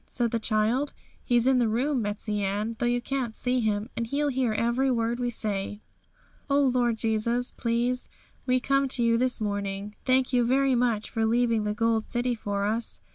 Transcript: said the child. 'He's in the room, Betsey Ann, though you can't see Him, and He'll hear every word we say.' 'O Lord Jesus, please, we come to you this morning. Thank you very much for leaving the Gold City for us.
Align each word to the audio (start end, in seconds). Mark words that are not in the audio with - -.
said 0.07 0.31
the 0.31 0.39
child. 0.39 0.93
'He's 1.23 1.45
in 1.45 1.59
the 1.59 1.67
room, 1.67 2.01
Betsey 2.01 2.41
Ann, 2.41 2.75
though 2.79 2.87
you 2.87 2.99
can't 3.01 3.35
see 3.35 3.59
Him, 3.59 3.87
and 3.95 4.07
He'll 4.07 4.29
hear 4.29 4.51
every 4.51 4.89
word 4.89 5.19
we 5.19 5.29
say.' 5.29 5.79
'O 6.49 6.59
Lord 6.59 6.97
Jesus, 6.97 7.51
please, 7.51 8.09
we 8.47 8.59
come 8.59 8.87
to 8.87 9.03
you 9.03 9.19
this 9.19 9.39
morning. 9.39 9.95
Thank 10.03 10.33
you 10.33 10.43
very 10.43 10.73
much 10.73 11.11
for 11.11 11.23
leaving 11.27 11.65
the 11.65 11.75
Gold 11.75 12.11
City 12.11 12.33
for 12.33 12.65
us. 12.65 13.01